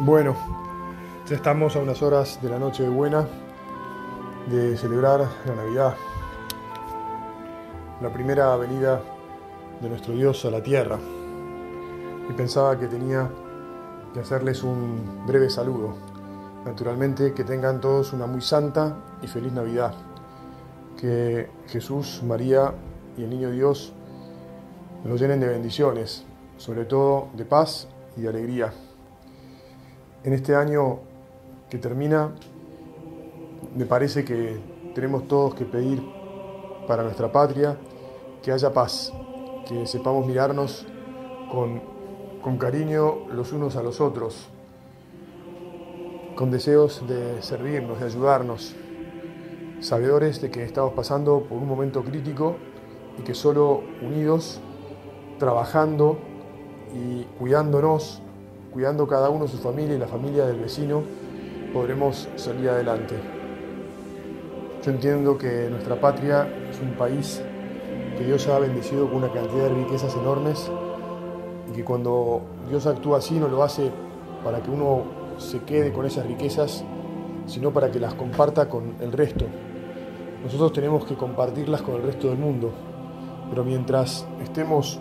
[0.00, 0.36] Bueno,
[1.28, 3.26] ya estamos a unas horas de la noche de buena
[4.48, 5.96] de celebrar la Navidad,
[8.00, 9.02] la primera venida
[9.80, 11.00] de nuestro Dios a la tierra.
[12.30, 13.28] Y pensaba que tenía
[14.14, 15.96] que hacerles un breve saludo.
[16.64, 19.94] Naturalmente que tengan todos una muy santa y feliz Navidad.
[20.96, 22.72] Que Jesús, María
[23.16, 23.92] y el Niño Dios
[25.04, 26.24] nos llenen de bendiciones,
[26.56, 28.72] sobre todo de paz y de alegría
[30.24, 30.98] en este año
[31.70, 32.32] que termina,
[33.76, 34.58] me parece que
[34.94, 36.02] tenemos todos que pedir
[36.86, 37.76] para nuestra patria
[38.42, 39.12] que haya paz,
[39.66, 40.86] que sepamos mirarnos
[41.52, 41.80] con,
[42.42, 44.48] con cariño los unos a los otros,
[46.34, 48.74] con deseos de servirnos, de ayudarnos,
[49.80, 52.56] sabedores de que estamos pasando por un momento crítico
[53.18, 54.60] y que solo unidos,
[55.38, 56.18] trabajando
[56.94, 58.22] y cuidándonos,
[58.78, 61.02] cuidando cada uno su familia y la familia del vecino,
[61.72, 63.16] podremos salir adelante.
[64.84, 67.42] Yo entiendo que nuestra patria es un país
[68.16, 70.70] que Dios ha bendecido con una cantidad de riquezas enormes
[71.68, 73.90] y que cuando Dios actúa así no lo hace
[74.44, 75.02] para que uno
[75.38, 76.84] se quede con esas riquezas,
[77.48, 79.44] sino para que las comparta con el resto.
[80.44, 82.70] Nosotros tenemos que compartirlas con el resto del mundo,
[83.50, 85.00] pero mientras estemos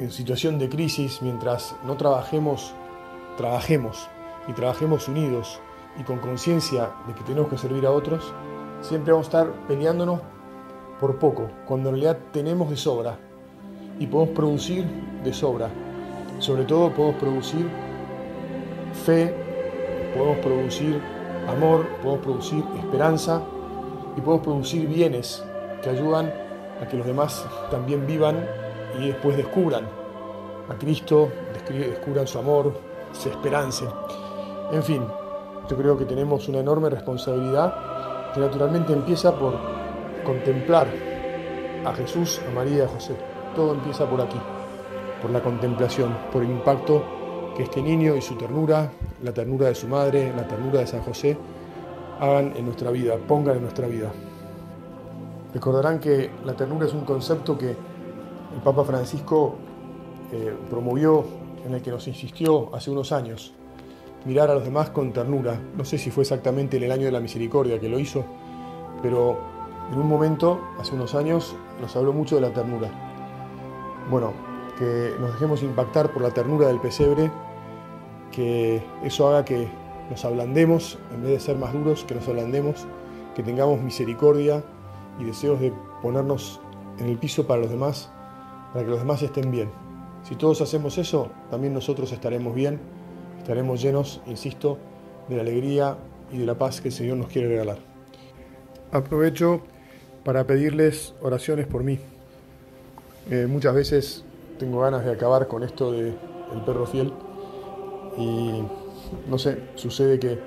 [0.00, 2.74] en situación de crisis, mientras no trabajemos,
[3.36, 4.08] trabajemos
[4.48, 5.60] y trabajemos unidos
[5.98, 8.32] y con conciencia de que tenemos que servir a otros,
[8.80, 10.20] siempre vamos a estar peleándonos
[11.00, 13.18] por poco, cuando en realidad tenemos de sobra
[13.98, 14.84] y podemos producir
[15.24, 15.68] de sobra.
[16.38, 17.66] Sobre todo podemos producir
[19.04, 19.34] fe,
[20.14, 21.00] podemos producir
[21.48, 23.42] amor, podemos producir esperanza
[24.16, 25.42] y podemos producir bienes
[25.82, 26.32] que ayudan
[26.80, 28.46] a que los demás también vivan
[28.98, 29.84] y después descubran
[30.68, 31.30] a Cristo,
[31.68, 33.88] descubran su amor, se esperancen.
[34.72, 35.02] En fin,
[35.68, 39.54] yo creo que tenemos una enorme responsabilidad que naturalmente empieza por
[40.24, 40.88] contemplar
[41.84, 43.16] a Jesús, a María a José.
[43.54, 44.40] Todo empieza por aquí,
[45.20, 47.02] por la contemplación, por el impacto
[47.56, 48.90] que este niño y su ternura,
[49.22, 51.36] la ternura de su madre, la ternura de San José,
[52.20, 54.10] hagan en nuestra vida, pongan en nuestra vida.
[55.52, 59.56] Recordarán que la ternura es un concepto que el Papa Francisco
[60.32, 61.24] eh, promovió,
[61.64, 63.52] en el que nos insistió hace unos años,
[64.24, 65.60] mirar a los demás con ternura.
[65.76, 68.24] No sé si fue exactamente en el año de la misericordia que lo hizo,
[69.02, 69.38] pero
[69.92, 72.90] en un momento, hace unos años, nos habló mucho de la ternura.
[74.10, 74.32] Bueno,
[74.78, 77.30] que nos dejemos impactar por la ternura del pesebre,
[78.32, 79.68] que eso haga que
[80.10, 82.86] nos ablandemos, en vez de ser más duros, que nos ablandemos,
[83.34, 84.62] que tengamos misericordia
[85.18, 85.72] y deseos de
[86.02, 86.60] ponernos
[86.98, 88.10] en el piso para los demás
[88.72, 89.70] para que los demás estén bien.
[90.22, 92.78] Si todos hacemos eso, también nosotros estaremos bien,
[93.38, 94.78] estaremos llenos, insisto,
[95.28, 95.96] de la alegría
[96.32, 97.78] y de la paz que el Señor nos quiere regalar.
[98.92, 99.62] Aprovecho
[100.24, 101.98] para pedirles oraciones por mí.
[103.30, 104.24] Eh, muchas veces
[104.58, 107.12] tengo ganas de acabar con esto de el perro fiel
[108.18, 108.62] y
[109.28, 110.38] no sé, sucede que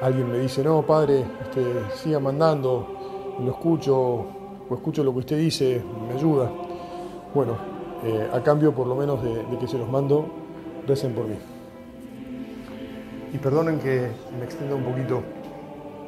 [0.00, 1.62] alguien me dice, no, padre, este,
[1.94, 3.96] siga mandando, lo escucho,
[4.68, 6.50] o escucho lo que usted dice, me ayuda.
[7.34, 7.56] Bueno,
[8.04, 10.26] eh, a cambio por lo menos de, que se los mando,
[10.86, 11.36] recen por mí.
[13.32, 15.22] Y perdonen que me extienda un poquito.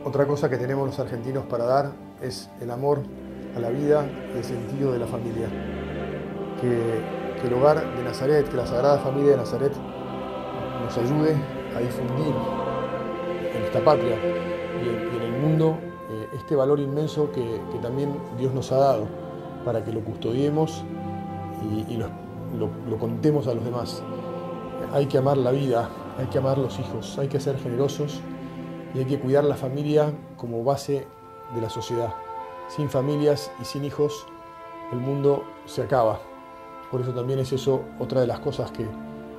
[0.04, 3.00] Otra cosa que tenemos los argentinos para dar es el amor
[3.56, 5.48] a la vida y el sentido de la familia.
[6.60, 9.72] Que, el hogar de Nazaret, que la Sagrada Familia de Nazaret
[10.82, 11.36] nos ayude
[11.76, 12.34] a difundir
[13.54, 14.16] en esta patria
[14.82, 15.78] y en, el mundo
[16.10, 19.06] eh, este valor inmenso que, que también Dios nos ha dado
[19.64, 20.82] para que lo custodiemos
[21.62, 24.02] y, lo, contemos a los demás.
[24.92, 28.20] Hay que amar la vida, hay que amar los hijos, hay que ser generosos
[28.94, 31.06] y hay que cuidar la familia como base
[31.54, 32.14] de la sociedad.
[32.68, 34.26] Sin familias y sin hijos
[34.92, 36.20] el mundo se acaba.
[36.90, 38.86] Por eso también es eso otra de las cosas que,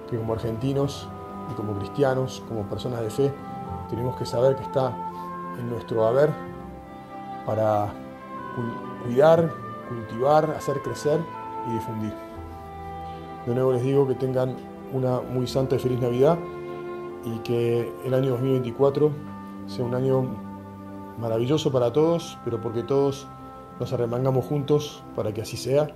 [0.09, 1.07] que como argentinos
[1.51, 3.33] y como cristianos, como personas de fe,
[3.89, 4.95] tenemos que saber que está
[5.57, 6.29] en nuestro haber
[7.45, 7.93] para
[9.05, 9.53] cuidar,
[9.87, 11.21] cultivar, hacer crecer
[11.67, 12.13] y difundir.
[13.45, 14.55] De nuevo les digo que tengan
[14.93, 16.37] una muy santa y feliz Navidad
[17.25, 19.11] y que el año 2024
[19.67, 20.25] sea un año
[21.19, 23.27] maravilloso para todos, pero porque todos
[23.79, 25.89] nos arremangamos juntos para que así sea,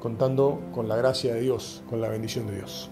[0.00, 2.90] contando con la gracia de Dios, con la bendición de Dios.